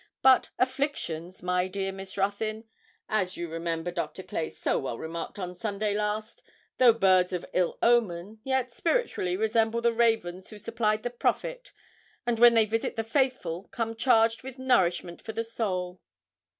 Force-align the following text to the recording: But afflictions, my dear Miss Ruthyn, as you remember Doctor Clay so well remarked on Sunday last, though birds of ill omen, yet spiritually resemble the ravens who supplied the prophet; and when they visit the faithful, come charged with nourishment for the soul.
But 0.23 0.49
afflictions, 0.57 1.43
my 1.43 1.67
dear 1.67 1.91
Miss 1.91 2.17
Ruthyn, 2.17 2.63
as 3.07 3.37
you 3.37 3.47
remember 3.47 3.91
Doctor 3.91 4.23
Clay 4.23 4.49
so 4.49 4.79
well 4.79 4.97
remarked 4.97 5.37
on 5.37 5.53
Sunday 5.53 5.93
last, 5.93 6.41
though 6.79 6.91
birds 6.91 7.33
of 7.33 7.45
ill 7.53 7.77
omen, 7.83 8.39
yet 8.43 8.73
spiritually 8.73 9.37
resemble 9.37 9.79
the 9.79 9.93
ravens 9.93 10.49
who 10.49 10.57
supplied 10.57 11.03
the 11.03 11.11
prophet; 11.11 11.71
and 12.25 12.39
when 12.39 12.55
they 12.55 12.65
visit 12.65 12.95
the 12.95 13.03
faithful, 13.03 13.67
come 13.71 13.95
charged 13.95 14.41
with 14.41 14.57
nourishment 14.57 15.21
for 15.21 15.33
the 15.33 15.43
soul. 15.43 16.01